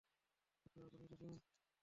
[0.61, 1.33] Doctor, আপনি এসেছেন।